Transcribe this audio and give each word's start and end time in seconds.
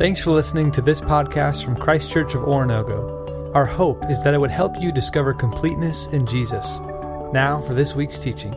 Thanks 0.00 0.18
for 0.18 0.30
listening 0.30 0.72
to 0.72 0.80
this 0.80 0.98
podcast 0.98 1.62
from 1.62 1.76
Christ 1.76 2.10
Church 2.10 2.34
of 2.34 2.40
Oronogo. 2.44 3.54
Our 3.54 3.66
hope 3.66 4.10
is 4.10 4.22
that 4.22 4.32
it 4.32 4.40
would 4.40 4.50
help 4.50 4.80
you 4.80 4.90
discover 4.92 5.34
completeness 5.34 6.06
in 6.06 6.24
Jesus. 6.24 6.80
Now 7.34 7.60
for 7.60 7.74
this 7.74 7.94
week's 7.94 8.16
teaching. 8.16 8.52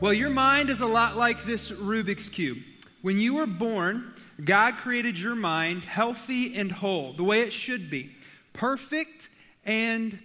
Well, 0.00 0.12
your 0.12 0.30
mind 0.30 0.70
is 0.70 0.80
a 0.80 0.86
lot 0.86 1.16
like 1.16 1.44
this 1.44 1.72
Rubik's 1.72 2.28
Cube. 2.28 2.58
When 3.02 3.18
you 3.18 3.34
were 3.34 3.48
born, 3.48 4.14
God 4.44 4.76
created 4.76 5.18
your 5.18 5.34
mind 5.34 5.82
healthy 5.82 6.56
and 6.56 6.70
whole, 6.70 7.14
the 7.14 7.24
way 7.24 7.40
it 7.40 7.52
should 7.52 7.90
be, 7.90 8.12
perfect 8.52 9.28
and 9.66 10.16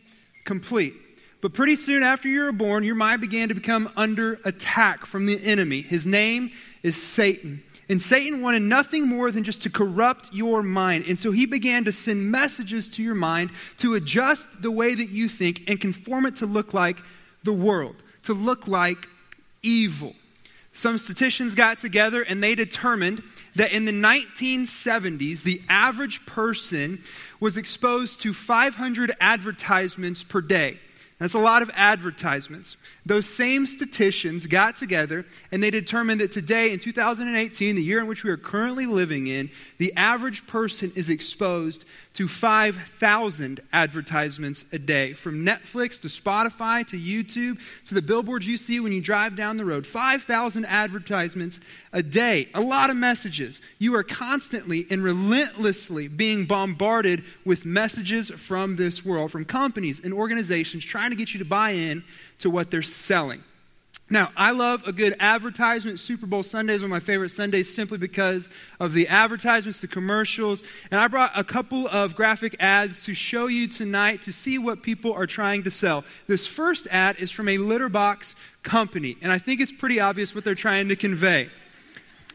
complete. 0.43 0.93
But 1.41 1.53
pretty 1.53 1.75
soon 1.75 2.03
after 2.03 2.27
you 2.27 2.43
were 2.43 2.51
born, 2.51 2.83
your 2.83 2.93
mind 2.93 3.21
began 3.21 3.47
to 3.49 3.55
become 3.55 3.91
under 3.97 4.39
attack 4.45 5.07
from 5.07 5.25
the 5.25 5.43
enemy. 5.43 5.81
His 5.81 6.05
name 6.05 6.51
is 6.83 7.01
Satan. 7.01 7.63
And 7.87 8.01
Satan 8.01 8.41
wanted 8.41 8.63
nothing 8.63 9.07
more 9.07 9.31
than 9.31 9.43
just 9.43 9.61
to 9.63 9.69
corrupt 9.69 10.33
your 10.33 10.63
mind. 10.63 11.05
And 11.07 11.19
so 11.19 11.31
he 11.31 11.45
began 11.45 11.85
to 11.85 11.91
send 11.91 12.31
messages 12.31 12.89
to 12.89 13.03
your 13.03 13.15
mind 13.15 13.51
to 13.77 13.93
adjust 13.93 14.47
the 14.61 14.71
way 14.71 14.95
that 14.95 15.09
you 15.09 15.29
think 15.29 15.69
and 15.69 15.79
conform 15.79 16.25
it 16.25 16.35
to 16.37 16.47
look 16.47 16.73
like 16.73 16.97
the 17.43 17.53
world, 17.53 17.95
to 18.23 18.33
look 18.33 18.67
like 18.67 19.07
evil. 19.61 20.15
Some 20.73 20.97
statisticians 20.97 21.55
got 21.55 21.79
together 21.79 22.21
and 22.21 22.43
they 22.43 22.55
determined 22.55 23.23
that 23.55 23.71
in 23.71 23.85
the 23.85 23.93
1970s, 23.93 25.43
the 25.43 25.61
average 25.69 26.25
person 26.25 27.01
was 27.39 27.55
exposed 27.55 28.19
to 28.21 28.33
500 28.33 29.15
advertisements 29.21 30.23
per 30.23 30.41
day. 30.41 30.79
That's 31.17 31.33
a 31.33 31.39
lot 31.39 31.61
of 31.61 31.71
advertisements. 31.73 32.75
Those 33.05 33.25
same 33.25 33.65
statisticians 33.65 34.47
got 34.47 34.75
together 34.75 35.25
and 35.49 35.63
they 35.63 35.71
determined 35.71 36.19
that 36.19 36.33
today, 36.33 36.73
in 36.73 36.79
2018, 36.79 37.75
the 37.75 37.81
year 37.81 37.99
in 37.99 38.07
which 38.07 38.25
we 38.25 38.29
are 38.29 38.37
currently 38.37 38.85
living 38.85 39.27
in, 39.27 39.49
the 39.77 39.93
average 39.95 40.45
person 40.45 40.91
is 40.93 41.09
exposed 41.09 41.85
to 42.15 42.29
5,000 42.29 43.59
advertisements 43.73 44.65
a 44.71 44.79
day. 44.79 45.13
From 45.13 45.45
Netflix 45.45 45.99
to 45.99 46.07
Spotify 46.07 46.87
to 46.87 46.97
YouTube 46.97 47.59
to 47.87 47.93
the 47.93 48.01
billboards 48.01 48.47
you 48.47 48.55
see 48.55 48.79
when 48.79 48.93
you 48.93 49.01
drive 49.01 49.35
down 49.35 49.57
the 49.57 49.65
road. 49.65 49.85
5,000 49.85 50.65
advertisements 50.65 51.59
a 51.91 52.01
day. 52.01 52.47
A 52.53 52.61
lot 52.61 52.89
of 52.89 52.95
messages. 52.95 53.59
You 53.79 53.95
are 53.95 54.03
constantly 54.03 54.87
and 54.89 55.03
relentlessly 55.03 56.07
being 56.07 56.45
bombarded 56.45 57.23
with 57.43 57.65
messages 57.65 58.29
from 58.29 58.77
this 58.77 59.03
world, 59.03 59.31
from 59.31 59.43
companies 59.43 59.99
and 59.99 60.13
organizations 60.13 60.85
trying 60.85 61.09
to 61.09 61.17
get 61.17 61.33
you 61.33 61.39
to 61.39 61.45
buy 61.45 61.71
in 61.71 62.03
to 62.39 62.49
what 62.49 62.71
they're 62.71 62.81
selling. 62.81 63.43
Now, 64.07 64.31
I 64.37 64.51
love 64.51 64.87
a 64.87 64.91
good 64.91 65.15
advertisement. 65.19 65.99
Super 65.99 66.27
Bowl 66.27 66.43
Sunday 66.43 66.75
is 66.75 66.83
one 66.83 66.91
of 66.91 66.95
my 66.95 66.99
favorite 66.99 67.29
Sundays 67.29 67.73
simply 67.73 67.97
because 67.97 68.49
of 68.79 68.93
the 68.93 69.07
advertisements, 69.07 69.81
the 69.81 69.87
commercials. 69.87 70.61
And 70.91 70.99
I 70.99 71.07
brought 71.07 71.31
a 71.35 71.43
couple 71.43 71.87
of 71.87 72.15
graphic 72.15 72.55
ads 72.59 73.03
to 73.05 73.15
show 73.15 73.47
you 73.47 73.67
tonight 73.67 74.21
to 74.23 74.31
see 74.31 74.59
what 74.59 74.83
people 74.83 75.11
are 75.11 75.25
trying 75.25 75.63
to 75.63 75.71
sell. 75.71 76.03
This 76.27 76.45
first 76.45 76.87
ad 76.91 77.15
is 77.17 77.31
from 77.31 77.49
a 77.49 77.57
litter 77.57 77.89
box 77.89 78.35
company, 78.61 79.17
and 79.23 79.31
I 79.31 79.39
think 79.39 79.59
it's 79.59 79.71
pretty 79.71 79.99
obvious 79.99 80.35
what 80.35 80.43
they're 80.43 80.53
trying 80.53 80.87
to 80.89 80.95
convey. 80.95 81.49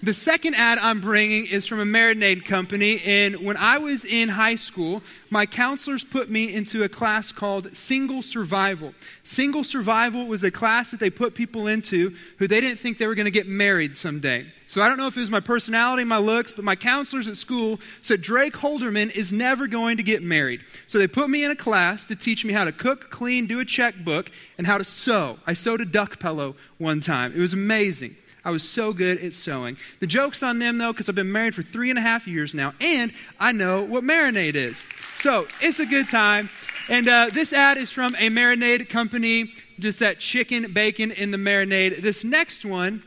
The 0.02 0.14
second 0.14 0.54
ad 0.54 0.78
I'm 0.78 1.02
bringing 1.02 1.44
is 1.44 1.66
from 1.66 1.78
a 1.78 1.84
marinade 1.84 2.46
company. 2.46 3.02
And 3.04 3.36
when 3.44 3.58
I 3.58 3.76
was 3.76 4.06
in 4.06 4.30
high 4.30 4.54
school, 4.54 5.02
my 5.28 5.44
counselors 5.44 6.04
put 6.04 6.30
me 6.30 6.54
into 6.54 6.84
a 6.84 6.88
class 6.88 7.32
called 7.32 7.76
Single 7.76 8.22
Survival. 8.22 8.94
Single 9.24 9.62
Survival 9.62 10.24
was 10.24 10.42
a 10.42 10.50
class 10.50 10.90
that 10.92 11.00
they 11.00 11.10
put 11.10 11.34
people 11.34 11.66
into 11.66 12.16
who 12.38 12.48
they 12.48 12.62
didn't 12.62 12.78
think 12.78 12.96
they 12.96 13.06
were 13.06 13.14
going 13.14 13.26
to 13.26 13.30
get 13.30 13.46
married 13.46 13.94
someday. 13.94 14.46
So 14.66 14.80
I 14.80 14.88
don't 14.88 14.96
know 14.96 15.06
if 15.06 15.18
it 15.18 15.20
was 15.20 15.30
my 15.30 15.40
personality, 15.40 16.04
my 16.04 16.16
looks, 16.16 16.50
but 16.50 16.64
my 16.64 16.76
counselors 16.76 17.28
at 17.28 17.36
school 17.36 17.78
said 18.00 18.22
Drake 18.22 18.54
Holderman 18.54 19.14
is 19.14 19.34
never 19.34 19.66
going 19.66 19.98
to 19.98 20.02
get 20.02 20.22
married. 20.22 20.62
So 20.86 20.96
they 20.96 21.08
put 21.08 21.28
me 21.28 21.44
in 21.44 21.50
a 21.50 21.56
class 21.56 22.06
to 22.06 22.16
teach 22.16 22.42
me 22.42 22.54
how 22.54 22.64
to 22.64 22.72
cook, 22.72 23.10
clean, 23.10 23.46
do 23.46 23.60
a 23.60 23.66
checkbook, 23.66 24.30
and 24.56 24.66
how 24.66 24.78
to 24.78 24.84
sew. 24.84 25.38
I 25.46 25.52
sewed 25.52 25.82
a 25.82 25.84
duck 25.84 26.18
pillow 26.18 26.56
one 26.78 27.00
time. 27.00 27.34
It 27.34 27.38
was 27.38 27.52
amazing. 27.52 28.16
I 28.44 28.50
was 28.50 28.62
so 28.62 28.92
good 28.92 29.18
at 29.18 29.34
sewing. 29.34 29.76
The 30.00 30.06
joke's 30.06 30.42
on 30.42 30.58
them, 30.58 30.78
though, 30.78 30.92
because 30.92 31.08
I've 31.08 31.14
been 31.14 31.32
married 31.32 31.54
for 31.54 31.62
three 31.62 31.90
and 31.90 31.98
a 31.98 32.02
half 32.02 32.26
years 32.26 32.54
now, 32.54 32.74
and 32.80 33.12
I 33.38 33.52
know 33.52 33.82
what 33.82 34.04
marinade 34.04 34.54
is. 34.54 34.86
So 35.16 35.46
it's 35.60 35.80
a 35.80 35.86
good 35.86 36.08
time. 36.08 36.48
And 36.88 37.06
uh, 37.08 37.30
this 37.32 37.52
ad 37.52 37.76
is 37.76 37.92
from 37.92 38.14
a 38.16 38.30
marinade 38.30 38.88
company, 38.88 39.52
just 39.78 39.98
that 40.00 40.18
chicken, 40.18 40.72
bacon 40.72 41.10
in 41.12 41.30
the 41.30 41.38
marinade. 41.38 42.02
This 42.02 42.24
next 42.24 42.64
one 42.64 43.02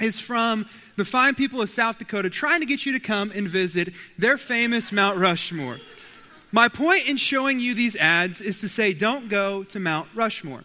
is 0.00 0.20
from 0.20 0.66
the 0.96 1.04
fine 1.04 1.34
people 1.34 1.60
of 1.60 1.68
South 1.68 1.98
Dakota 1.98 2.30
trying 2.30 2.60
to 2.60 2.66
get 2.66 2.86
you 2.86 2.92
to 2.92 3.00
come 3.00 3.30
and 3.34 3.48
visit 3.48 3.92
their 4.16 4.38
famous 4.38 4.92
Mount 4.92 5.18
Rushmore. 5.18 5.78
My 6.50 6.68
point 6.68 7.06
in 7.06 7.16
showing 7.16 7.60
you 7.60 7.74
these 7.74 7.96
ads 7.96 8.40
is 8.40 8.60
to 8.60 8.68
say, 8.68 8.94
don't 8.94 9.28
go 9.28 9.64
to 9.64 9.78
Mount 9.78 10.08
Rushmore. 10.14 10.64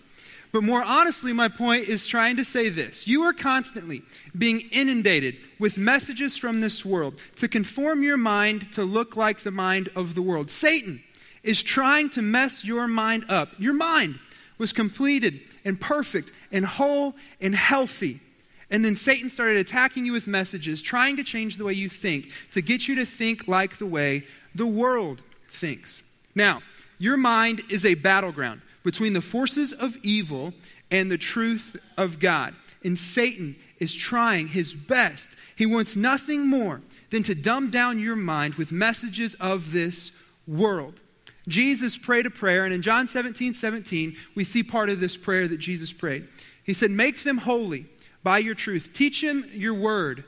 But 0.53 0.63
more 0.63 0.83
honestly, 0.83 1.33
my 1.33 1.47
point 1.47 1.87
is 1.89 2.05
trying 2.05 2.35
to 2.35 2.45
say 2.45 2.69
this. 2.69 3.07
You 3.07 3.23
are 3.23 3.33
constantly 3.33 4.03
being 4.37 4.59
inundated 4.71 5.37
with 5.57 5.79
messages 5.79 6.37
from 6.37 6.61
this 6.61 6.85
world 6.85 7.19
to 7.37 7.47
conform 7.47 8.03
your 8.03 8.17
mind 8.17 8.71
to 8.73 8.83
look 8.83 9.17
like 9.17 9.39
the 9.39 9.49
mind 9.49 9.89
of 9.95 10.13
the 10.13 10.21
world. 10.21 10.51
Satan 10.51 11.01
is 11.41 11.63
trying 11.63 12.11
to 12.11 12.21
mess 12.21 12.63
your 12.63 12.87
mind 12.87 13.25
up. 13.29 13.49
Your 13.57 13.73
mind 13.73 14.19
was 14.59 14.71
completed 14.71 15.41
and 15.65 15.81
perfect 15.81 16.31
and 16.51 16.63
whole 16.67 17.15
and 17.41 17.55
healthy. 17.55 18.21
And 18.69 18.85
then 18.85 18.95
Satan 18.95 19.31
started 19.31 19.57
attacking 19.57 20.05
you 20.05 20.11
with 20.11 20.27
messages, 20.27 20.83
trying 20.83 21.17
to 21.17 21.23
change 21.23 21.57
the 21.57 21.63
way 21.63 21.73
you 21.73 21.89
think, 21.89 22.29
to 22.51 22.61
get 22.61 22.87
you 22.87 22.93
to 22.95 23.07
think 23.07 23.47
like 23.47 23.79
the 23.79 23.87
way 23.87 24.27
the 24.53 24.67
world 24.67 25.23
thinks. 25.49 26.03
Now, 26.35 26.61
your 26.99 27.17
mind 27.17 27.63
is 27.69 27.85
a 27.85 27.95
battleground 27.95 28.61
between 28.83 29.13
the 29.13 29.21
forces 29.21 29.73
of 29.73 29.97
evil 30.03 30.53
and 30.91 31.09
the 31.09 31.17
truth 31.17 31.75
of 31.97 32.19
God. 32.19 32.53
And 32.83 32.97
Satan 32.97 33.55
is 33.79 33.93
trying 33.93 34.47
his 34.47 34.73
best. 34.73 35.31
He 35.55 35.65
wants 35.65 35.95
nothing 35.95 36.47
more 36.47 36.81
than 37.09 37.23
to 37.23 37.35
dumb 37.35 37.69
down 37.69 37.99
your 37.99 38.15
mind 38.15 38.55
with 38.55 38.71
messages 38.71 39.35
of 39.35 39.71
this 39.71 40.11
world. 40.47 40.99
Jesus 41.47 41.97
prayed 41.97 42.25
a 42.25 42.29
prayer, 42.29 42.65
and 42.65 42.73
in 42.73 42.81
John 42.81 43.07
17 43.07 43.53
17, 43.53 44.15
we 44.35 44.43
see 44.43 44.63
part 44.63 44.89
of 44.89 44.99
this 44.99 45.17
prayer 45.17 45.47
that 45.47 45.57
Jesus 45.57 45.91
prayed. 45.91 46.27
He 46.63 46.73
said, 46.73 46.91
Make 46.91 47.23
them 47.23 47.39
holy 47.39 47.85
by 48.23 48.39
your 48.39 48.55
truth. 48.55 48.89
Teach 48.93 49.21
them 49.21 49.49
your 49.53 49.73
word, 49.73 50.23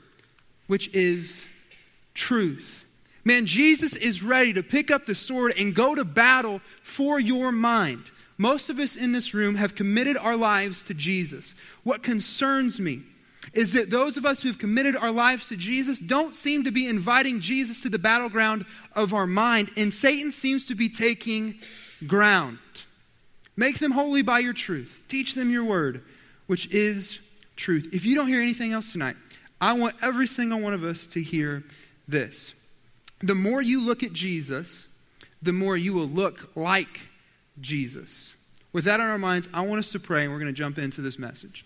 which 0.67 0.93
is 0.93 1.41
truth. 2.13 2.83
Man, 3.23 3.45
Jesus 3.45 3.95
is 3.95 4.21
ready 4.21 4.53
to 4.53 4.61
pick 4.61 4.91
up 4.91 5.05
the 5.05 5.15
sword 5.15 5.53
and 5.57 5.73
go 5.73 5.95
to 5.95 6.03
battle 6.05 6.61
for 6.83 7.19
your 7.19 7.51
mind. 7.51 8.03
Most 8.37 8.69
of 8.69 8.79
us 8.79 8.95
in 8.95 9.11
this 9.11 9.33
room 9.33 9.55
have 9.55 9.75
committed 9.75 10.17
our 10.17 10.35
lives 10.35 10.83
to 10.83 10.93
Jesus. 10.93 11.53
What 11.83 12.03
concerns 12.03 12.79
me 12.79 13.03
is 13.53 13.71
that 13.73 13.89
those 13.89 14.17
of 14.17 14.25
us 14.25 14.41
who 14.41 14.49
have 14.49 14.57
committed 14.57 14.95
our 14.95 15.11
lives 15.11 15.47
to 15.47 15.55
Jesus 15.55 15.99
don't 15.99 16.35
seem 16.35 16.63
to 16.63 16.71
be 16.71 16.87
inviting 16.87 17.39
Jesus 17.39 17.79
to 17.81 17.89
the 17.89 17.99
battleground 17.99 18.65
of 18.93 19.13
our 19.13 19.27
mind, 19.27 19.71
and 19.77 19.93
Satan 19.93 20.31
seems 20.31 20.65
to 20.67 20.75
be 20.75 20.89
taking 20.89 21.59
ground. 22.05 22.57
Make 23.55 23.79
them 23.79 23.91
holy 23.91 24.21
by 24.21 24.39
your 24.39 24.53
truth. 24.53 25.03
Teach 25.07 25.33
them 25.35 25.49
your 25.49 25.63
word, 25.63 26.03
which 26.47 26.67
is 26.71 27.19
truth. 27.55 27.89
If 27.93 28.03
you 28.03 28.15
don't 28.15 28.27
hear 28.27 28.41
anything 28.41 28.73
else 28.73 28.91
tonight, 28.91 29.15
I 29.61 29.73
want 29.73 29.95
every 30.01 30.27
single 30.27 30.59
one 30.59 30.73
of 30.73 30.83
us 30.83 31.07
to 31.07 31.21
hear 31.21 31.63
this. 32.07 32.53
The 33.21 33.35
more 33.35 33.61
you 33.61 33.81
look 33.81 34.03
at 34.03 34.11
Jesus, 34.11 34.87
the 35.41 35.53
more 35.53 35.77
you 35.77 35.93
will 35.93 36.07
look 36.07 36.51
like 36.55 37.01
Jesus. 37.59 38.33
With 38.73 38.85
that 38.85 38.99
on 38.99 39.07
our 39.07 39.17
minds, 39.17 39.47
I 39.53 39.61
want 39.61 39.79
us 39.79 39.91
to 39.93 39.99
pray 39.99 40.23
and 40.23 40.33
we're 40.33 40.39
going 40.39 40.53
to 40.53 40.57
jump 40.57 40.77
into 40.77 41.01
this 41.01 41.17
message. 41.17 41.65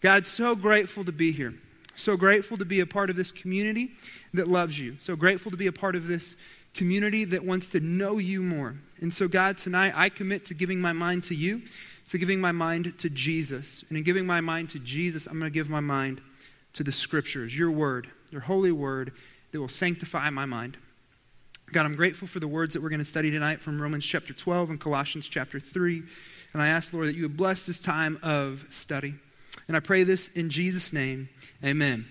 God, 0.00 0.26
so 0.26 0.54
grateful 0.54 1.04
to 1.04 1.12
be 1.12 1.32
here. 1.32 1.54
So 1.96 2.16
grateful 2.16 2.56
to 2.58 2.64
be 2.64 2.80
a 2.80 2.86
part 2.86 3.10
of 3.10 3.16
this 3.16 3.32
community 3.32 3.92
that 4.34 4.46
loves 4.46 4.78
you. 4.78 4.96
So 4.98 5.16
grateful 5.16 5.50
to 5.50 5.56
be 5.56 5.66
a 5.66 5.72
part 5.72 5.96
of 5.96 6.06
this 6.06 6.36
community 6.74 7.24
that 7.24 7.44
wants 7.44 7.70
to 7.70 7.80
know 7.80 8.18
you 8.18 8.40
more. 8.40 8.76
And 9.00 9.12
so, 9.12 9.26
God, 9.26 9.58
tonight 9.58 9.94
I 9.96 10.08
commit 10.08 10.44
to 10.46 10.54
giving 10.54 10.80
my 10.80 10.92
mind 10.92 11.24
to 11.24 11.34
you, 11.34 11.62
to 12.10 12.18
giving 12.18 12.40
my 12.40 12.52
mind 12.52 12.96
to 12.98 13.10
Jesus. 13.10 13.84
And 13.88 13.98
in 13.98 14.04
giving 14.04 14.26
my 14.26 14.40
mind 14.40 14.70
to 14.70 14.78
Jesus, 14.78 15.26
I'm 15.26 15.40
going 15.40 15.50
to 15.50 15.54
give 15.54 15.68
my 15.68 15.80
mind 15.80 16.20
to 16.74 16.84
the 16.84 16.92
scriptures, 16.92 17.56
your 17.56 17.70
word, 17.70 18.08
your 18.30 18.42
holy 18.42 18.72
word 18.72 19.12
that 19.50 19.60
will 19.60 19.68
sanctify 19.68 20.30
my 20.30 20.46
mind. 20.46 20.76
God, 21.70 21.84
I'm 21.84 21.96
grateful 21.96 22.26
for 22.26 22.40
the 22.40 22.48
words 22.48 22.72
that 22.72 22.82
we're 22.82 22.88
going 22.88 22.98
to 23.00 23.04
study 23.04 23.30
tonight 23.30 23.60
from 23.60 23.80
Romans 23.80 24.02
chapter 24.02 24.32
12 24.32 24.70
and 24.70 24.80
Colossians 24.80 25.28
chapter 25.28 25.60
3. 25.60 26.02
And 26.54 26.62
I 26.62 26.68
ask, 26.68 26.94
Lord, 26.94 27.08
that 27.08 27.14
you 27.14 27.22
would 27.22 27.36
bless 27.36 27.66
this 27.66 27.78
time 27.78 28.18
of 28.22 28.64
study. 28.70 29.14
And 29.66 29.76
I 29.76 29.80
pray 29.80 30.02
this 30.02 30.28
in 30.28 30.48
Jesus' 30.48 30.94
name. 30.94 31.28
Amen. 31.62 32.06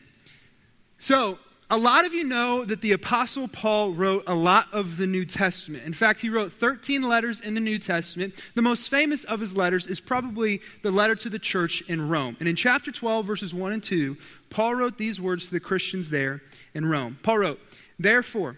So, 1.00 1.40
a 1.72 1.78
lot 1.78 2.06
of 2.06 2.14
you 2.14 2.24
know 2.24 2.64
that 2.66 2.82
the 2.82 2.92
Apostle 2.92 3.48
Paul 3.48 3.94
wrote 3.94 4.26
a 4.28 4.36
lot 4.36 4.68
of 4.72 4.98
the 4.98 5.08
New 5.08 5.26
Testament. 5.26 5.84
In 5.86 5.92
fact, 5.92 6.22
he 6.22 6.30
wrote 6.30 6.54
13 6.54 7.02
letters 7.02 7.40
in 7.40 7.56
the 7.56 7.60
New 7.60 7.80
Testament. 7.80 8.36
The 8.54 8.62
most 8.62 8.90
famous 8.90 9.24
of 9.24 9.40
his 9.40 9.56
letters 9.56 9.88
is 9.88 10.00
probably 10.00 10.62
the 10.84 10.92
letter 10.92 11.16
to 11.16 11.30
the 11.30 11.40
church 11.40 11.82
in 11.90 12.08
Rome. 12.08 12.38
And 12.40 12.48
in 12.48 12.56
chapter 12.56 12.92
12, 12.92 13.26
verses 13.26 13.56
1 13.56 13.74
and 13.74 13.84
2, 13.84 14.16
Paul 14.52 14.76
wrote 14.76 15.00
these 15.00 15.20
words 15.20 15.48
to 15.48 15.52
the 15.52 15.60
Christians 15.60 16.12
there 16.12 16.42
in 16.76 16.86
Rome. 16.86 17.18
Paul 17.24 17.40
wrote, 17.40 17.60
Therefore, 18.00 18.58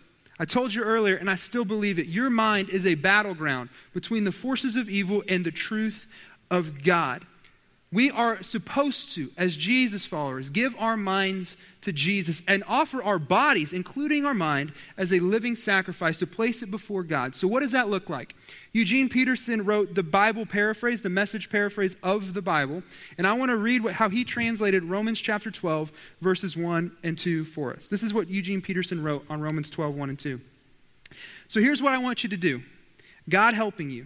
I 0.41 0.45
told 0.45 0.73
you 0.73 0.81
earlier, 0.81 1.17
and 1.17 1.29
I 1.29 1.35
still 1.35 1.65
believe 1.65 1.99
it, 1.99 2.07
your 2.07 2.31
mind 2.31 2.69
is 2.69 2.87
a 2.87 2.95
battleground 2.95 3.69
between 3.93 4.23
the 4.23 4.31
forces 4.31 4.75
of 4.75 4.89
evil 4.89 5.23
and 5.29 5.45
the 5.45 5.51
truth 5.51 6.07
of 6.49 6.83
God. 6.83 7.27
We 7.93 8.09
are 8.09 8.41
supposed 8.41 9.13
to, 9.15 9.31
as 9.35 9.57
Jesus 9.57 10.05
followers, 10.05 10.49
give 10.49 10.73
our 10.79 10.95
minds 10.95 11.57
to 11.81 11.91
Jesus 11.91 12.41
and 12.47 12.63
offer 12.65 13.03
our 13.03 13.19
bodies, 13.19 13.73
including 13.73 14.25
our 14.25 14.33
mind, 14.33 14.71
as 14.95 15.11
a 15.11 15.19
living 15.19 15.57
sacrifice 15.57 16.17
to 16.19 16.27
place 16.27 16.61
it 16.61 16.71
before 16.71 17.03
God. 17.03 17.35
So, 17.35 17.49
what 17.49 17.59
does 17.59 17.73
that 17.73 17.89
look 17.89 18.07
like? 18.07 18.33
Eugene 18.71 19.09
Peterson 19.09 19.65
wrote 19.65 19.93
the 19.93 20.03
Bible 20.03 20.45
paraphrase, 20.45 21.01
the 21.01 21.09
message 21.09 21.49
paraphrase 21.49 21.97
of 22.01 22.33
the 22.33 22.41
Bible, 22.41 22.81
and 23.17 23.27
I 23.27 23.33
want 23.33 23.49
to 23.49 23.57
read 23.57 23.83
what, 23.83 23.95
how 23.95 24.07
he 24.07 24.23
translated 24.23 24.85
Romans 24.85 25.19
chapter 25.19 25.51
12, 25.51 25.91
verses 26.21 26.55
1 26.55 26.95
and 27.03 27.17
2 27.17 27.43
for 27.43 27.73
us. 27.73 27.87
This 27.87 28.03
is 28.03 28.13
what 28.13 28.29
Eugene 28.29 28.61
Peterson 28.61 29.03
wrote 29.03 29.25
on 29.29 29.41
Romans 29.41 29.69
12, 29.69 29.95
1 29.95 30.09
and 30.09 30.19
2. 30.19 30.39
So, 31.49 31.59
here's 31.59 31.81
what 31.81 31.91
I 31.91 31.97
want 31.97 32.23
you 32.23 32.29
to 32.29 32.37
do 32.37 32.61
God 33.27 33.53
helping 33.53 33.89
you. 33.89 34.05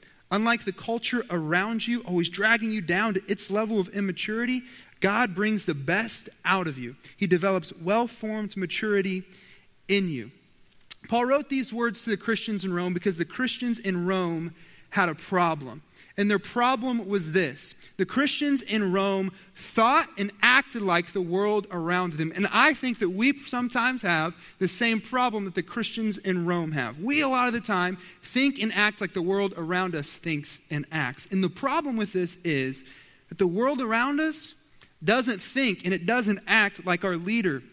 Unlike 0.31 0.63
the 0.63 0.71
culture 0.71 1.25
around 1.29 1.85
you, 1.85 2.01
always 2.01 2.29
dragging 2.29 2.71
you 2.71 2.81
down 2.81 3.13
to 3.15 3.21
its 3.27 3.51
level 3.51 3.79
of 3.79 3.89
immaturity, 3.89 4.63
God 5.01 5.35
brings 5.35 5.65
the 5.65 5.73
best 5.73 6.29
out 6.45 6.67
of 6.67 6.77
you. 6.77 6.95
He 7.17 7.27
develops 7.27 7.73
well 7.73 8.07
formed 8.07 8.55
maturity 8.55 9.23
in 9.87 10.07
you. 10.09 10.31
Paul 11.09 11.25
wrote 11.25 11.49
these 11.49 11.73
words 11.73 12.03
to 12.03 12.11
the 12.11 12.17
Christians 12.17 12.63
in 12.63 12.73
Rome 12.73 12.93
because 12.93 13.17
the 13.17 13.25
Christians 13.25 13.79
in 13.79 14.05
Rome 14.05 14.55
had 14.91 15.09
a 15.09 15.15
problem. 15.15 15.81
And 16.17 16.29
their 16.29 16.39
problem 16.39 17.07
was 17.07 17.31
this 17.31 17.75
the 17.97 18.05
Christians 18.05 18.61
in 18.61 18.91
Rome 18.91 19.31
thought 19.55 20.09
and 20.17 20.31
acted 20.41 20.81
like 20.81 21.13
the 21.13 21.21
world 21.21 21.67
around 21.71 22.13
them. 22.13 22.31
And 22.35 22.47
I 22.51 22.73
think 22.73 22.99
that 22.99 23.09
we 23.09 23.39
sometimes 23.45 24.01
have 24.01 24.33
the 24.59 24.67
same 24.67 24.99
problem 24.99 25.45
that 25.45 25.55
the 25.55 25.63
Christians 25.63 26.17
in 26.17 26.45
Rome 26.45 26.71
have. 26.71 26.99
We, 26.99 27.21
a 27.21 27.29
lot 27.29 27.47
of 27.47 27.53
the 27.53 27.61
time, 27.61 27.97
think 28.23 28.61
and 28.61 28.73
act 28.73 29.01
like 29.01 29.13
the 29.13 29.21
world 29.21 29.53
around 29.55 29.95
us 29.95 30.15
thinks 30.15 30.59
and 30.69 30.85
acts. 30.91 31.27
And 31.31 31.43
the 31.43 31.49
problem 31.49 31.95
with 31.95 32.11
this 32.11 32.37
is 32.43 32.83
that 33.29 33.37
the 33.37 33.47
world 33.47 33.81
around 33.81 34.19
us 34.19 34.53
doesn't 35.03 35.41
think 35.41 35.85
and 35.85 35.93
it 35.93 36.05
doesn't 36.05 36.39
act 36.47 36.85
like 36.85 37.05
our 37.05 37.17
leader, 37.17 37.63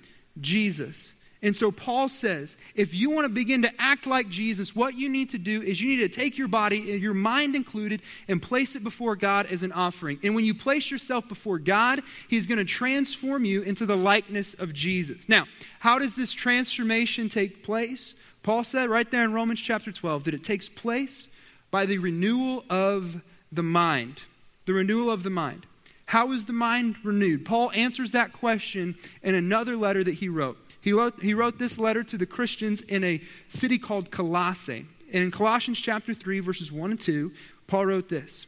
Jesus. 0.40 1.14
And 1.40 1.54
so 1.54 1.70
Paul 1.70 2.08
says, 2.08 2.56
if 2.74 2.94
you 2.94 3.10
want 3.10 3.24
to 3.24 3.28
begin 3.28 3.62
to 3.62 3.70
act 3.78 4.08
like 4.08 4.28
Jesus, 4.28 4.74
what 4.74 4.94
you 4.94 5.08
need 5.08 5.30
to 5.30 5.38
do 5.38 5.62
is 5.62 5.80
you 5.80 5.88
need 5.88 6.02
to 6.02 6.08
take 6.08 6.36
your 6.36 6.48
body, 6.48 6.78
your 6.78 7.14
mind 7.14 7.54
included, 7.54 8.02
and 8.26 8.42
place 8.42 8.74
it 8.74 8.82
before 8.82 9.14
God 9.14 9.46
as 9.46 9.62
an 9.62 9.70
offering. 9.70 10.18
And 10.24 10.34
when 10.34 10.44
you 10.44 10.52
place 10.52 10.90
yourself 10.90 11.28
before 11.28 11.60
God, 11.60 12.02
He's 12.26 12.48
going 12.48 12.58
to 12.58 12.64
transform 12.64 13.44
you 13.44 13.62
into 13.62 13.86
the 13.86 13.96
likeness 13.96 14.54
of 14.54 14.74
Jesus. 14.74 15.28
Now, 15.28 15.46
how 15.78 16.00
does 16.00 16.16
this 16.16 16.32
transformation 16.32 17.28
take 17.28 17.62
place? 17.62 18.14
Paul 18.42 18.64
said 18.64 18.90
right 18.90 19.08
there 19.08 19.24
in 19.24 19.32
Romans 19.32 19.60
chapter 19.60 19.92
12 19.92 20.24
that 20.24 20.34
it 20.34 20.42
takes 20.42 20.68
place 20.68 21.28
by 21.70 21.86
the 21.86 21.98
renewal 21.98 22.64
of 22.68 23.20
the 23.52 23.62
mind. 23.62 24.22
The 24.66 24.72
renewal 24.72 25.10
of 25.10 25.22
the 25.22 25.30
mind. 25.30 25.66
How 26.06 26.32
is 26.32 26.46
the 26.46 26.52
mind 26.52 26.96
renewed? 27.04 27.44
Paul 27.44 27.70
answers 27.72 28.12
that 28.12 28.32
question 28.32 28.96
in 29.22 29.34
another 29.34 29.76
letter 29.76 30.02
that 30.02 30.14
he 30.14 30.28
wrote. 30.28 30.58
He 30.80 30.92
wrote, 30.92 31.20
he 31.22 31.34
wrote 31.34 31.58
this 31.58 31.78
letter 31.78 32.02
to 32.04 32.16
the 32.16 32.26
Christians 32.26 32.80
in 32.82 33.04
a 33.04 33.20
city 33.48 33.78
called 33.78 34.10
Colossae. 34.10 34.86
And 35.12 35.24
in 35.24 35.30
Colossians 35.30 35.80
chapter 35.80 36.14
3, 36.14 36.40
verses 36.40 36.70
1 36.70 36.90
and 36.92 37.00
2, 37.00 37.32
Paul 37.66 37.86
wrote 37.86 38.08
this 38.08 38.46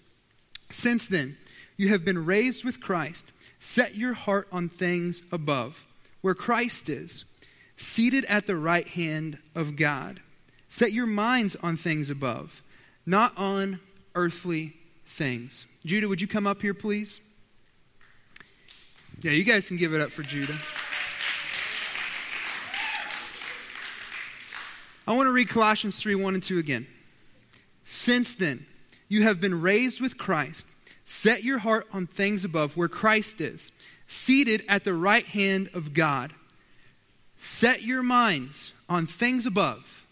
Since 0.71 1.09
then, 1.09 1.37
you 1.77 1.89
have 1.89 2.05
been 2.05 2.25
raised 2.25 2.65
with 2.65 2.81
Christ. 2.81 3.33
Set 3.59 3.95
your 3.95 4.15
heart 4.15 4.49
on 4.53 4.69
things 4.69 5.23
above, 5.33 5.85
where 6.23 6.35
Christ 6.35 6.89
is, 6.89 7.25
seated 7.77 8.25
at 8.27 8.47
the 8.47 8.57
right 8.57 8.87
hand 8.87 9.39
of 9.55 9.77
God. 9.77 10.21
Set 10.69 10.93
your 10.93 11.07
minds 11.07 11.57
on 11.57 11.77
things 11.77 12.11
above, 12.11 12.63
not 13.05 13.37
on 13.37 13.81
earthly 14.15 14.75
things. 15.07 15.67
Judah, 15.85 16.09
would 16.09 16.21
you 16.21 16.29
come 16.29 16.47
up 16.47 16.63
here, 16.63 16.75
please? 16.75 17.21
Yeah, 19.21 19.33
you 19.33 19.45
guys 19.45 19.69
can 19.69 19.77
give 19.77 19.93
it 19.93 20.01
up 20.01 20.11
for 20.11 20.23
Judah. 20.23 20.57
I 25.11 25.13
want 25.15 25.27
to 25.27 25.33
read 25.33 25.49
Colossians 25.49 25.99
3 25.99 26.15
1 26.15 26.35
and 26.35 26.43
2 26.43 26.61
again. 26.61 26.87
Since 27.83 28.37
then, 28.37 28.65
you 29.09 29.25
have 29.25 29.41
been 29.41 29.61
raised 29.61 30.01
with 30.01 30.17
Christ. 30.17 30.69
Set 31.05 31.43
your 31.43 31.59
heart 31.59 31.89
on 31.93 32.07
things 32.07 32.45
above, 32.45 32.77
where 32.77 32.87
Christ 32.87 33.41
is, 33.41 33.73
seated 34.07 34.65
at 34.69 34.85
the 34.85 34.95
right 34.95 35.27
hand 35.27 35.69
of 35.75 35.95
God. 35.95 36.33
Set 37.39 37.83
your 37.83 38.05
minds 38.05 38.73
on 38.89 39.05
things 39.05 39.47
above, 39.47 40.07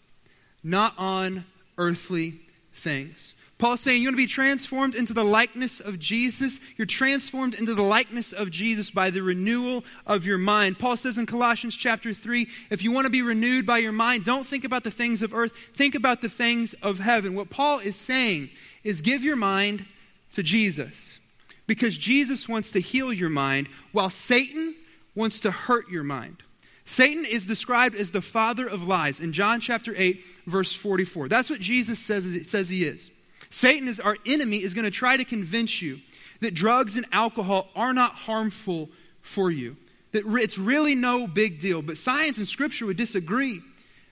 not 0.65 0.95
on 0.97 1.45
earthly 1.77 2.41
things. 2.73 3.35
Paul's 3.59 3.81
saying 3.81 4.01
you 4.01 4.07
want 4.07 4.13
to 4.13 4.23
be 4.23 4.25
transformed 4.25 4.95
into 4.95 5.11
the 5.11 5.25
likeness 5.25 5.81
of 5.81 5.99
Jesus. 5.99 6.61
You're 6.77 6.87
transformed 6.87 7.53
into 7.53 7.75
the 7.75 7.83
likeness 7.83 8.31
of 8.31 8.51
Jesus 8.51 8.89
by 8.89 9.09
the 9.09 9.21
renewal 9.21 9.83
of 10.07 10.25
your 10.25 10.37
mind. 10.37 10.79
Paul 10.79 10.95
says 10.95 11.17
in 11.17 11.25
Colossians 11.25 11.75
chapter 11.75 12.13
3 12.13 12.47
if 12.69 12.81
you 12.81 12.93
want 12.93 13.03
to 13.03 13.11
be 13.11 13.21
renewed 13.21 13.65
by 13.65 13.79
your 13.79 13.91
mind, 13.91 14.23
don't 14.23 14.47
think 14.47 14.63
about 14.63 14.85
the 14.85 14.91
things 14.91 15.21
of 15.21 15.33
earth, 15.33 15.51
think 15.73 15.93
about 15.93 16.21
the 16.21 16.29
things 16.29 16.73
of 16.75 16.99
heaven. 16.99 17.35
What 17.35 17.49
Paul 17.49 17.79
is 17.79 17.97
saying 17.97 18.49
is 18.85 19.01
give 19.01 19.25
your 19.25 19.35
mind 19.35 19.85
to 20.31 20.41
Jesus 20.41 21.19
because 21.67 21.97
Jesus 21.97 22.47
wants 22.47 22.71
to 22.71 22.79
heal 22.79 23.11
your 23.11 23.29
mind 23.29 23.67
while 23.91 24.09
Satan 24.09 24.73
wants 25.15 25.41
to 25.41 25.51
hurt 25.51 25.89
your 25.89 26.05
mind. 26.05 26.43
Satan 26.85 27.25
is 27.25 27.45
described 27.45 27.97
as 27.97 28.11
the 28.11 28.21
father 28.21 28.67
of 28.67 28.87
lies 28.87 29.19
in 29.19 29.33
John 29.33 29.59
chapter 29.59 29.93
8, 29.97 30.23
verse 30.47 30.71
44. 30.71 31.27
That's 31.27 31.49
what 31.49 31.59
Jesus 31.59 31.99
says, 31.99 32.49
says 32.49 32.69
he 32.69 32.85
is. 32.85 33.11
Satan 33.49 33.87
is 33.87 33.99
our 33.99 34.17
enemy, 34.25 34.57
is 34.57 34.73
going 34.73 34.85
to 34.85 34.91
try 34.91 35.17
to 35.17 35.25
convince 35.25 35.81
you 35.81 35.99
that 36.41 36.53
drugs 36.53 36.97
and 36.97 37.05
alcohol 37.11 37.69
are 37.75 37.93
not 37.93 38.13
harmful 38.13 38.89
for 39.21 39.51
you, 39.51 39.75
that 40.11 40.23
it's 40.25 40.57
really 40.57 40.95
no 40.95 41.27
big 41.27 41.59
deal. 41.59 41.81
But 41.81 41.97
science 41.97 42.37
and 42.37 42.47
scripture 42.47 42.85
would 42.85 42.97
disagree. 42.97 43.61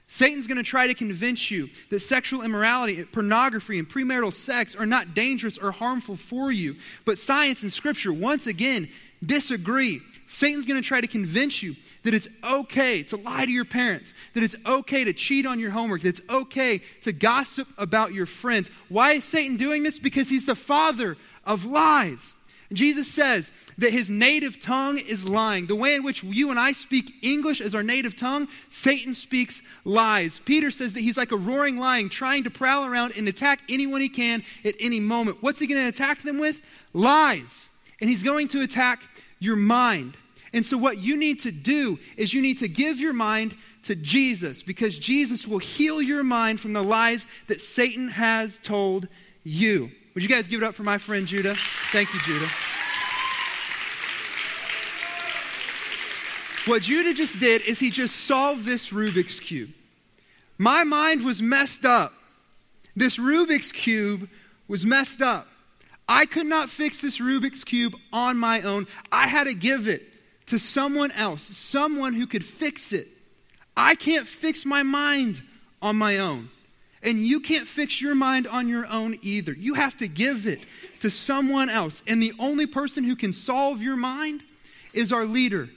Satan's 0.08 0.48
going 0.48 0.58
to 0.58 0.64
try 0.64 0.88
to 0.88 0.94
convince 0.94 1.52
you 1.52 1.70
that 1.90 2.00
sexual 2.00 2.42
immorality, 2.42 3.04
pornography, 3.04 3.78
and 3.78 3.90
premarital 3.90 4.32
sex 4.32 4.76
are 4.76 4.86
not 4.86 5.14
dangerous 5.14 5.58
or 5.58 5.72
harmful 5.72 6.16
for 6.16 6.52
you. 6.52 6.78
But 7.04 7.18
science 7.18 7.64
and 7.64 7.74
scripture, 7.74 8.14
once 8.14 8.48
again, 8.48 8.90
disagree. 9.26 10.02
Satan's 10.26 10.66
going 10.66 10.82
to 10.82 10.88
try 10.88 11.02
to 11.02 11.08
convince 11.08 11.62
you 11.62 11.76
that 12.04 12.14
it's 12.14 12.28
okay 12.44 13.04
to 13.04 13.18
lie 13.18 13.46
to 13.46 13.52
your 13.52 13.66
parents, 13.66 14.14
that 14.34 14.44
it's 14.44 14.56
okay 14.66 15.04
to 15.04 15.14
cheat 15.14 15.46
on 15.46 15.60
your 15.60 15.72
homework, 15.72 16.02
that 16.02 16.10
it's 16.10 16.22
okay 16.30 16.82
to 17.02 17.12
gossip 17.12 17.68
about 17.78 18.14
your 18.14 18.26
friends. 18.26 18.70
Why 18.90 19.14
is 19.14 19.24
Satan 19.24 19.58
doing 19.58 19.84
this? 19.84 20.00
Because 20.00 20.30
he's 20.30 20.46
the 20.46 20.56
father 20.56 21.18
of 21.46 21.66
lies. 21.66 22.36
Jesus 22.74 23.10
says 23.10 23.52
that 23.78 23.94
his 23.94 24.10
native 24.10 24.60
tongue 24.60 24.98
is 24.98 25.28
lying. 25.28 25.68
The 25.68 25.76
way 25.76 25.96
in 25.96 26.04
which 26.04 26.24
you 26.24 26.50
and 26.50 26.60
I 26.60 26.74
speak 26.74 27.14
English 27.22 27.62
as 27.62 27.74
our 27.74 27.84
native 27.84 28.16
tongue, 28.16 28.50
Satan 28.68 29.14
speaks 29.14 29.62
lies. 29.86 30.42
Peter 30.44 30.70
says 30.70 30.94
that 30.94 31.00
he's 31.00 31.18
like 31.18 31.32
a 31.32 31.38
roaring 31.38 31.78
lion 31.78 32.10
trying 32.10 32.44
to 32.44 32.50
prowl 32.50 32.86
around 32.86 33.14
and 33.16 33.28
attack 33.28 33.62
anyone 33.70 34.02
he 34.02 34.10
can 34.10 34.44
at 34.66 34.76
any 34.82 35.00
moment. 35.00 35.38
What's 35.42 35.62
he 35.62 35.68
going 35.68 35.82
to 35.82 35.88
attack 35.88 36.24
them 36.24 36.40
with? 36.40 36.62
Lies. 36.92 37.70
And 38.02 38.10
he's 38.10 38.24
going 38.24 38.50
to 38.50 38.62
attack 38.62 39.02
your 39.40 39.56
mind. 39.56 40.18
And 40.58 40.66
so, 40.66 40.76
what 40.76 40.98
you 40.98 41.16
need 41.18 41.42
to 41.42 41.52
do 41.52 42.00
is 42.18 42.34
you 42.34 42.42
need 42.42 42.58
to 42.58 42.68
give 42.68 43.00
your 43.00 43.14
mind 43.14 43.56
to 43.84 43.94
Jesus 43.96 44.64
because 44.64 44.98
Jesus 44.98 45.48
will 45.48 45.60
heal 45.60 46.02
your 46.02 46.24
mind 46.24 46.60
from 46.60 46.74
the 46.74 46.82
lies 46.82 47.28
that 47.46 47.62
Satan 47.62 48.08
has 48.08 48.58
told 48.64 49.08
you. 49.44 49.92
Would 50.16 50.24
you 50.24 50.30
guys 50.30 50.48
give 50.48 50.64
it 50.64 50.66
up 50.66 50.74
for 50.74 50.82
my 50.82 50.98
friend 50.98 51.28
Judah? 51.28 51.56
Thank 51.92 52.12
you, 52.12 52.20
Judah. 52.22 52.48
What 56.66 56.82
Judah 56.82 57.14
just 57.14 57.40
did 57.40 57.62
is 57.62 57.78
he 57.78 57.92
just 57.92 58.16
solved 58.16 58.66
this 58.66 58.90
Rubik's 58.90 59.40
Cube. 59.40 59.70
My 60.58 60.84
mind 60.84 61.24
was 61.24 61.40
messed 61.40 61.86
up. 61.86 62.14
This 62.96 63.20
Rubik's 63.20 63.72
Cube 63.72 64.28
was 64.68 64.88
messed 64.88 65.22
up. 65.22 65.48
I 66.10 66.26
could 66.26 66.48
not 66.48 66.72
fix 66.72 67.00
this 67.00 67.20
Rubik's 67.20 67.64
Cube 67.64 67.94
on 68.12 68.38
my 68.38 68.64
own. 68.64 68.88
I 69.12 69.28
had 69.28 69.44
to 69.44 69.54
give 69.54 69.88
it 69.88 70.14
to 70.48 70.58
someone 70.58 71.12
else, 71.12 71.44
someone 71.44 72.14
who 72.14 72.28
could 72.28 72.46
fix 72.46 72.94
it. 72.94 73.08
I 73.76 73.96
can't 73.96 74.28
fix 74.28 74.66
my 74.66 74.84
mind 74.84 75.42
on 75.82 75.96
my 75.96 76.18
own. 76.18 76.50
And 77.04 77.20
you 77.20 77.40
can't 77.40 77.68
fix 77.68 78.02
your 78.02 78.16
mind 78.16 78.48
on 78.48 78.68
your 78.68 78.88
own 78.88 79.20
either. 79.22 79.54
You 79.54 79.76
have 79.76 79.96
to 79.98 80.08
give 80.08 80.48
it 80.48 80.62
to 81.02 81.10
someone 81.12 81.70
else. 81.70 82.02
And 82.08 82.22
the 82.22 82.34
only 82.40 82.66
person 82.66 83.04
who 83.04 83.16
can 83.16 83.34
solve 83.34 83.82
your 83.82 83.96
mind 83.96 84.42
is 84.94 85.14
our 85.14 85.26
leader, 85.26 85.70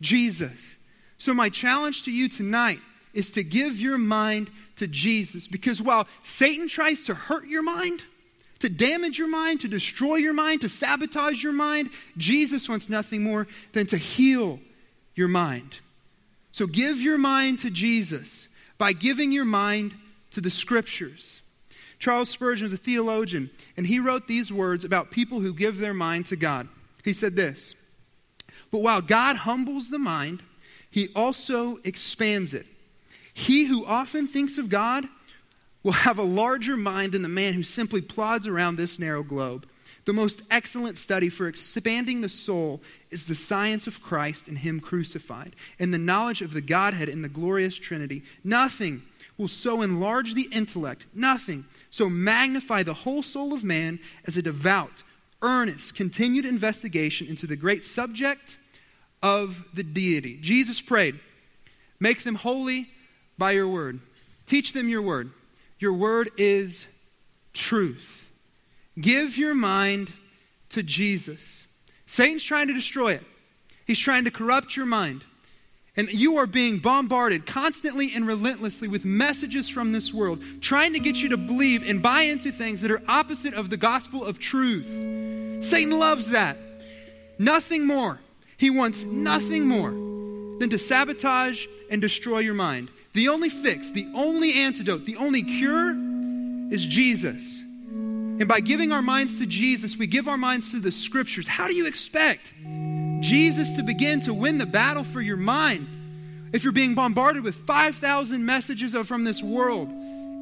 Jesus. 0.00 0.74
So, 1.16 1.32
my 1.32 1.48
challenge 1.48 2.02
to 2.02 2.10
you 2.10 2.28
tonight 2.28 2.80
is 3.12 3.30
to 3.32 3.44
give 3.44 3.78
your 3.78 3.98
mind 3.98 4.50
to 4.76 4.88
Jesus. 4.88 5.46
Because 5.46 5.80
while 5.80 6.08
Satan 6.22 6.66
tries 6.66 7.04
to 7.04 7.14
hurt 7.14 7.46
your 7.46 7.62
mind, 7.62 8.02
to 8.64 8.70
damage 8.70 9.18
your 9.18 9.28
mind, 9.28 9.60
to 9.60 9.68
destroy 9.68 10.14
your 10.14 10.32
mind, 10.32 10.62
to 10.62 10.70
sabotage 10.70 11.42
your 11.42 11.52
mind, 11.52 11.90
Jesus 12.16 12.66
wants 12.66 12.88
nothing 12.88 13.22
more 13.22 13.46
than 13.72 13.86
to 13.88 13.98
heal 13.98 14.58
your 15.14 15.28
mind. 15.28 15.80
So, 16.50 16.66
give 16.66 16.98
your 16.98 17.18
mind 17.18 17.58
to 17.58 17.68
Jesus 17.68 18.48
by 18.78 18.94
giving 18.94 19.32
your 19.32 19.44
mind 19.44 19.94
to 20.30 20.40
the 20.40 20.48
scriptures. 20.48 21.42
Charles 21.98 22.30
Spurgeon 22.30 22.64
was 22.64 22.72
a 22.72 22.78
theologian, 22.78 23.50
and 23.76 23.86
he 23.86 23.98
wrote 23.98 24.26
these 24.26 24.50
words 24.50 24.82
about 24.82 25.10
people 25.10 25.40
who 25.40 25.52
give 25.52 25.78
their 25.78 25.92
mind 25.92 26.24
to 26.26 26.36
God. 26.36 26.66
He 27.04 27.12
said 27.12 27.36
this 27.36 27.74
But 28.70 28.78
while 28.78 29.02
God 29.02 29.36
humbles 29.36 29.90
the 29.90 29.98
mind, 29.98 30.42
he 30.90 31.10
also 31.14 31.80
expands 31.84 32.54
it. 32.54 32.64
He 33.34 33.64
who 33.64 33.84
often 33.84 34.26
thinks 34.26 34.56
of 34.56 34.70
God 34.70 35.06
will 35.84 35.92
have 35.92 36.18
a 36.18 36.24
larger 36.24 36.76
mind 36.76 37.12
than 37.12 37.22
the 37.22 37.28
man 37.28 37.52
who 37.52 37.62
simply 37.62 38.00
plods 38.00 38.48
around 38.48 38.74
this 38.74 38.98
narrow 38.98 39.22
globe. 39.22 39.68
The 40.06 40.12
most 40.12 40.42
excellent 40.50 40.98
study 40.98 41.28
for 41.28 41.46
expanding 41.46 42.20
the 42.20 42.28
soul 42.28 42.82
is 43.10 43.24
the 43.24 43.34
science 43.34 43.86
of 43.86 44.02
Christ 44.02 44.48
and 44.48 44.58
Him 44.58 44.80
crucified, 44.80 45.54
and 45.78 45.94
the 45.94 45.98
knowledge 45.98 46.42
of 46.42 46.52
the 46.52 46.60
Godhead 46.60 47.08
in 47.08 47.22
the 47.22 47.28
glorious 47.28 47.76
Trinity. 47.76 48.22
Nothing 48.42 49.02
will 49.38 49.48
so 49.48 49.82
enlarge 49.82 50.34
the 50.34 50.48
intellect, 50.52 51.06
nothing 51.14 51.64
so 51.90 52.08
magnify 52.10 52.82
the 52.82 52.94
whole 52.94 53.22
soul 53.22 53.52
of 53.52 53.64
man 53.64 53.98
as 54.26 54.36
a 54.36 54.42
devout, 54.42 55.02
earnest, 55.42 55.94
continued 55.94 56.44
investigation 56.44 57.26
into 57.26 57.46
the 57.46 57.56
great 57.56 57.82
subject 57.82 58.58
of 59.22 59.64
the 59.72 59.82
deity. 59.82 60.38
Jesus 60.40 60.80
prayed, 60.80 61.18
Make 61.98 62.24
them 62.24 62.34
holy 62.34 62.90
by 63.38 63.52
your 63.52 63.68
word. 63.68 64.00
Teach 64.46 64.74
them 64.74 64.88
your 64.88 65.02
word. 65.02 65.32
Your 65.78 65.92
word 65.92 66.30
is 66.36 66.86
truth. 67.52 68.24
Give 69.00 69.36
your 69.36 69.54
mind 69.54 70.12
to 70.70 70.82
Jesus. 70.82 71.64
Satan's 72.06 72.44
trying 72.44 72.68
to 72.68 72.74
destroy 72.74 73.12
it, 73.12 73.22
he's 73.86 73.98
trying 73.98 74.24
to 74.24 74.30
corrupt 74.30 74.76
your 74.76 74.86
mind. 74.86 75.24
And 75.96 76.12
you 76.12 76.38
are 76.38 76.46
being 76.48 76.78
bombarded 76.78 77.46
constantly 77.46 78.10
and 78.16 78.26
relentlessly 78.26 78.88
with 78.88 79.04
messages 79.04 79.68
from 79.68 79.92
this 79.92 80.12
world, 80.12 80.42
trying 80.60 80.92
to 80.94 80.98
get 80.98 81.22
you 81.22 81.28
to 81.28 81.36
believe 81.36 81.88
and 81.88 82.02
buy 82.02 82.22
into 82.22 82.50
things 82.50 82.82
that 82.82 82.90
are 82.90 83.00
opposite 83.06 83.54
of 83.54 83.70
the 83.70 83.76
gospel 83.76 84.24
of 84.24 84.40
truth. 84.40 84.86
Satan 85.64 85.96
loves 85.96 86.30
that. 86.30 86.58
Nothing 87.38 87.86
more. 87.86 88.18
He 88.56 88.70
wants 88.70 89.04
nothing 89.04 89.66
more 89.66 89.90
than 90.58 90.68
to 90.70 90.78
sabotage 90.78 91.64
and 91.90 92.02
destroy 92.02 92.40
your 92.40 92.54
mind. 92.54 92.90
The 93.14 93.28
only 93.28 93.48
fix, 93.48 93.90
the 93.90 94.08
only 94.14 94.52
antidote, 94.54 95.06
the 95.06 95.16
only 95.16 95.42
cure 95.42 95.96
is 96.72 96.84
Jesus. 96.84 97.60
And 97.60 98.48
by 98.48 98.60
giving 98.60 98.92
our 98.92 99.02
minds 99.02 99.38
to 99.38 99.46
Jesus, 99.46 99.96
we 99.96 100.06
give 100.06 100.28
our 100.28 100.36
minds 100.36 100.72
to 100.72 100.80
the 100.80 100.90
scriptures. 100.90 101.46
How 101.46 101.66
do 101.66 101.74
you 101.74 101.86
expect 101.86 102.52
Jesus 103.24 103.70
to 103.76 103.82
begin 103.82 104.20
to 104.20 104.34
win 104.34 104.58
the 104.58 104.66
battle 104.66 105.02
for 105.02 105.22
your 105.22 105.38
mind. 105.38 105.88
If 106.52 106.62
you're 106.62 106.74
being 106.74 106.94
bombarded 106.94 107.42
with 107.42 107.54
5,000 107.54 108.44
messages 108.44 108.94
from 109.06 109.24
this 109.24 109.42
world 109.42 109.88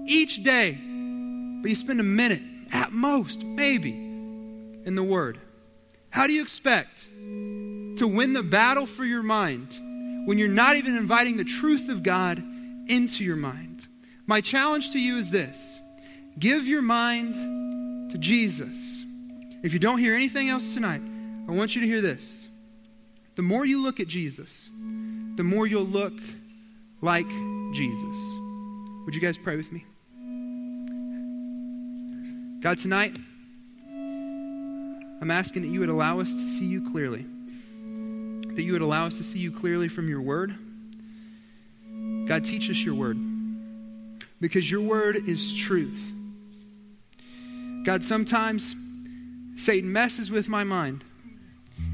each 0.07 0.43
day, 0.43 0.73
but 0.73 1.69
you 1.69 1.76
spend 1.76 2.00
a 2.00 2.05
minute 2.05 2.43
at 2.73 2.93
most, 2.93 3.45
maybe, 3.45 3.93
in 3.93 4.97
the 4.97 5.02
Word, 5.02 5.38
how 6.11 6.26
do 6.26 6.33
you 6.33 6.43
expect 6.43 7.07
to 7.12 8.07
win 8.07 8.33
the 8.33 8.43
battle 8.43 8.87
for 8.87 9.05
your 9.05 9.23
mind 9.23 9.69
when 10.26 10.38
you're 10.38 10.49
not 10.49 10.75
even 10.75 10.97
inviting 10.97 11.37
the 11.37 11.45
truth 11.45 11.88
of 11.88 12.02
God 12.02 12.43
into 12.92 13.25
your 13.25 13.37
mind? 13.37 13.87
My 14.26 14.40
challenge 14.40 14.92
to 14.92 14.99
you 14.99 15.16
is 15.16 15.30
this 15.30 15.78
give 16.38 16.66
your 16.66 16.82
mind 16.82 18.11
to 18.11 18.18
Jesus. 18.18 19.04
If 19.62 19.72
you 19.72 19.78
don't 19.78 19.99
hear 19.99 20.14
anything 20.14 20.49
else 20.49 20.75
tonight, 20.75 21.02
I 21.49 21.52
want 21.52 21.75
you 21.75 21.80
to 21.80 21.87
hear 21.87 22.00
this. 22.00 22.46
The 23.37 23.42
more 23.42 23.64
you 23.64 23.82
look 23.82 24.00
at 24.00 24.08
Jesus, 24.08 24.68
the 25.37 25.42
more 25.42 25.66
you'll 25.66 25.84
look 25.84 26.18
like 27.00 27.28
Jesus. 27.72 28.18
Would 29.04 29.14
you 29.14 29.20
guys 29.20 29.38
pray 29.38 29.56
with 29.56 29.72
me? 29.72 29.84
God, 32.61 32.78
tonight, 32.78 33.16
I'm 35.20 35.30
asking 35.30 35.62
that 35.62 35.68
you 35.68 35.80
would 35.80 35.88
allow 35.88 36.20
us 36.20 36.32
to 36.32 36.49
see 36.49 36.66
you 36.66 36.90
clearly, 36.90 37.26
that 38.54 38.62
you 38.62 38.72
would 38.72 38.82
allow 38.82 39.06
us 39.06 39.16
to 39.16 39.22
see 39.22 39.38
you 39.38 39.50
clearly 39.50 39.88
from 39.88 40.08
your 40.08 40.20
word. 40.20 40.54
God, 42.26 42.45
teach 42.45 42.71
us 42.71 42.83
your 42.83 42.95
word 42.95 43.19
because 44.41 44.71
your 44.71 44.81
word 44.81 45.17
is 45.17 45.55
truth. 45.57 46.00
God, 47.85 48.05
sometimes 48.05 48.75
Satan 49.57 49.93
messes 49.93 50.31
with 50.31 50.49
my 50.49 50.64
mind, 50.64 51.05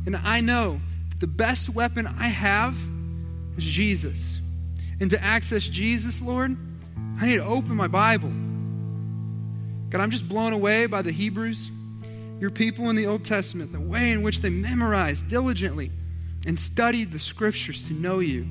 and 0.07 0.17
I 0.17 0.41
know 0.41 0.81
the 1.19 1.27
best 1.27 1.69
weapon 1.69 2.07
I 2.07 2.29
have 2.29 2.77
is 3.57 3.65
Jesus. 3.65 4.41
And 5.01 5.11
to 5.11 5.23
access 5.23 5.65
Jesus, 5.65 6.21
Lord, 6.21 6.57
I 7.21 7.27
need 7.27 7.37
to 7.37 7.45
open 7.45 7.75
my 7.77 7.89
Bible. 7.89 8.33
God, 9.91 10.01
I'm 10.01 10.11
just 10.11 10.29
blown 10.29 10.53
away 10.53 10.87
by 10.87 11.03
the 11.03 11.13
Hebrews, 11.13 11.71
your 12.41 12.51
people 12.51 12.91
in 12.91 12.97
the 12.97 13.07
Old 13.07 13.25
Testament, 13.25 13.73
the 13.73 13.81
way 13.81 14.11
in 14.11 14.23
which 14.23 14.41
they 14.41 14.51
memorized 14.51 15.29
diligently 15.29 15.91
and 16.47 16.59
studied 16.59 17.13
the 17.13 17.19
scriptures 17.19 17.87
to 17.89 17.93
know 17.95 18.21
you. 18.21 18.47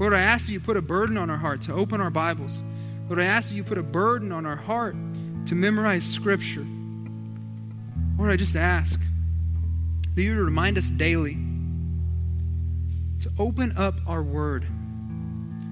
Lord, 0.00 0.14
I 0.14 0.20
ask 0.22 0.46
that 0.46 0.52
you 0.52 0.60
put 0.60 0.78
a 0.78 0.82
burden 0.82 1.18
on 1.18 1.28
our 1.28 1.36
heart 1.36 1.60
to 1.62 1.74
open 1.74 2.00
our 2.00 2.08
Bibles. 2.08 2.62
Lord, 3.06 3.20
I 3.20 3.26
ask 3.26 3.50
that 3.50 3.54
you 3.54 3.62
put 3.62 3.76
a 3.76 3.82
burden 3.82 4.32
on 4.32 4.46
our 4.46 4.56
heart 4.56 4.96
to 5.44 5.54
memorize 5.54 6.04
scripture. 6.04 6.66
Lord, 8.16 8.30
I 8.30 8.36
just 8.36 8.56
ask 8.56 8.98
that 10.14 10.22
you 10.22 10.34
remind 10.42 10.78
us 10.78 10.88
daily 10.88 11.34
to 13.20 13.30
open 13.38 13.76
up 13.76 13.96
our 14.06 14.22
word, 14.22 14.66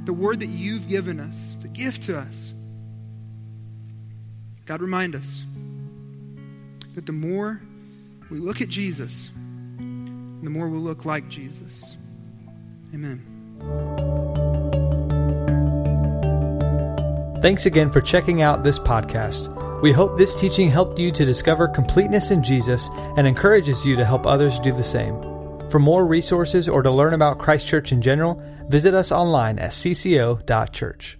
the 0.04 0.12
word 0.12 0.40
that 0.40 0.48
you've 0.48 0.88
given 0.88 1.20
us, 1.20 1.56
to 1.60 1.68
give 1.68 1.98
to 2.00 2.18
us. 2.18 2.52
God, 4.66 4.82
remind 4.82 5.14
us 5.14 5.44
that 6.94 7.06
the 7.06 7.12
more 7.12 7.62
we 8.30 8.38
look 8.38 8.60
at 8.60 8.68
Jesus, 8.68 9.30
the 9.78 10.50
more 10.50 10.68
we'll 10.68 10.82
look 10.82 11.06
like 11.06 11.30
Jesus. 11.30 11.96
Amen. 12.92 14.17
Thanks 17.40 17.66
again 17.66 17.92
for 17.92 18.00
checking 18.00 18.42
out 18.42 18.64
this 18.64 18.80
podcast. 18.80 19.54
We 19.80 19.92
hope 19.92 20.18
this 20.18 20.34
teaching 20.34 20.68
helped 20.68 20.98
you 20.98 21.12
to 21.12 21.24
discover 21.24 21.68
completeness 21.68 22.32
in 22.32 22.42
Jesus 22.42 22.90
and 23.16 23.28
encourages 23.28 23.86
you 23.86 23.94
to 23.94 24.04
help 24.04 24.26
others 24.26 24.58
do 24.58 24.72
the 24.72 24.82
same. 24.82 25.20
For 25.70 25.78
more 25.78 26.04
resources 26.04 26.68
or 26.68 26.82
to 26.82 26.90
learn 26.90 27.14
about 27.14 27.38
Christ 27.38 27.68
Church 27.68 27.92
in 27.92 28.02
general, 28.02 28.42
visit 28.68 28.92
us 28.92 29.12
online 29.12 29.60
at 29.60 29.70
cco.church. 29.70 31.18